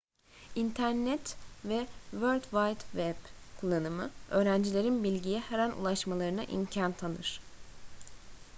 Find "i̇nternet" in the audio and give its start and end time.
0.55-1.35